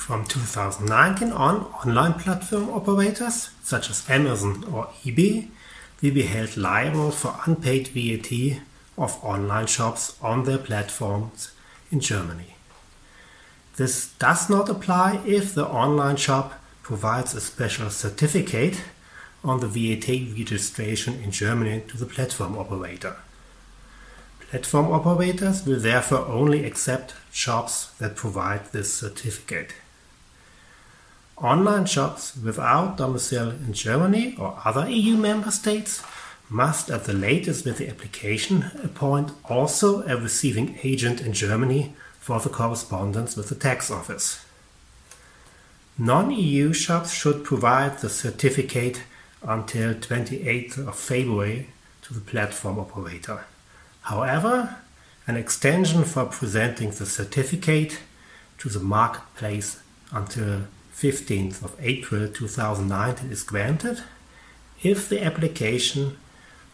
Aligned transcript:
From 0.00 0.24
2019 0.24 1.30
on, 1.30 1.66
online 1.86 2.14
platform 2.14 2.70
operators, 2.70 3.50
such 3.62 3.90
as 3.90 4.08
Amazon 4.08 4.64
or 4.72 4.86
eBay, 5.04 5.48
will 6.02 6.14
be 6.14 6.22
held 6.22 6.56
liable 6.56 7.10
for 7.10 7.38
unpaid 7.46 7.88
VAT 7.88 8.62
of 8.96 9.22
online 9.22 9.66
shops 9.66 10.16
on 10.22 10.44
their 10.44 10.58
platforms 10.58 11.52
in 11.92 12.00
Germany. 12.00 12.56
This 13.76 14.08
does 14.18 14.48
not 14.48 14.70
apply 14.70 15.20
if 15.26 15.54
the 15.54 15.68
online 15.68 16.16
shop 16.16 16.54
provides 16.82 17.34
a 17.34 17.40
special 17.40 17.90
certificate 17.90 18.80
on 19.44 19.60
the 19.60 19.68
VAT 19.68 20.08
registration 20.36 21.20
in 21.22 21.30
Germany 21.30 21.84
to 21.88 21.98
the 21.98 22.06
platform 22.06 22.56
operator. 22.56 23.16
Platform 24.48 24.90
operators 24.90 25.66
will 25.66 25.78
therefore 25.78 26.26
only 26.26 26.64
accept 26.64 27.14
shops 27.30 27.90
that 27.98 28.16
provide 28.16 28.72
this 28.72 28.92
certificate. 28.92 29.74
Online 31.40 31.86
shops 31.86 32.36
without 32.36 32.98
domicile 32.98 33.50
in 33.50 33.72
Germany 33.72 34.36
or 34.38 34.58
other 34.62 34.86
EU 34.90 35.16
member 35.16 35.50
states 35.50 36.02
must 36.50 36.90
at 36.90 37.04
the 37.04 37.14
latest 37.14 37.64
with 37.64 37.78
the 37.78 37.88
application 37.88 38.70
appoint 38.84 39.32
also 39.48 40.02
a 40.02 40.20
receiving 40.20 40.78
agent 40.82 41.22
in 41.22 41.32
Germany 41.32 41.94
for 42.18 42.40
the 42.40 42.50
correspondence 42.50 43.36
with 43.36 43.48
the 43.48 43.54
tax 43.54 43.90
office. 43.90 44.44
Non-EU 45.96 46.74
shops 46.74 47.12
should 47.12 47.42
provide 47.42 47.98
the 47.98 48.10
certificate 48.10 49.02
until 49.42 49.94
28th 49.94 50.86
of 50.86 50.94
February 50.94 51.68
to 52.02 52.12
the 52.12 52.20
platform 52.20 52.78
operator. 52.78 53.44
However, 54.02 54.76
an 55.26 55.36
extension 55.36 56.04
for 56.04 56.26
presenting 56.26 56.90
the 56.90 57.06
certificate 57.06 58.00
to 58.58 58.68
the 58.68 58.80
marketplace 58.80 59.80
until 60.12 60.64
15th 61.00 61.64
of 61.64 61.74
April 61.80 62.28
2019 62.28 63.30
is 63.30 63.42
granted 63.42 64.02
if 64.82 65.08
the 65.08 65.24
application 65.24 66.18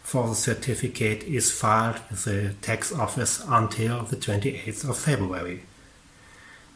for 0.02 0.26
the 0.26 0.34
certificate 0.34 1.22
is 1.22 1.52
filed 1.52 2.00
with 2.10 2.24
the 2.24 2.54
tax 2.60 2.92
office 2.92 3.40
until 3.46 4.02
the 4.02 4.16
28th 4.16 4.88
of 4.88 4.98
February. 4.98 5.62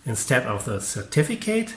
Instead 0.06 0.46
of 0.46 0.64
the 0.64 0.80
certificate, 0.80 1.74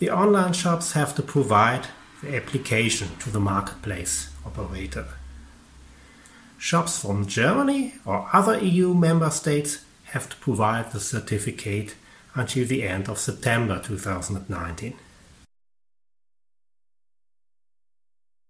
the 0.00 0.10
online 0.10 0.52
shops 0.52 0.92
have 0.92 1.14
to 1.14 1.22
provide 1.22 1.86
the 2.20 2.34
application 2.34 3.08
to 3.20 3.30
the 3.30 3.38
marketplace 3.38 4.28
operator. 4.44 5.06
Shops 6.58 7.00
from 7.00 7.26
Germany 7.26 7.94
or 8.04 8.28
other 8.32 8.58
EU 8.58 8.92
member 8.92 9.30
states 9.30 9.84
have 10.06 10.28
to 10.28 10.36
provide 10.38 10.90
the 10.90 10.98
certificate 10.98 11.94
until 12.34 12.66
the 12.66 12.82
end 12.82 13.08
of 13.08 13.18
September 13.18 13.78
2019. 13.78 14.94